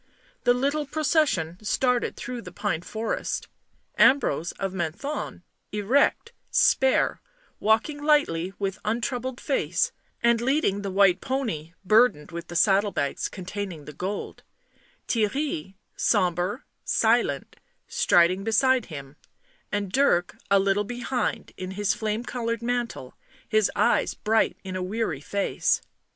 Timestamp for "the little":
0.45-0.87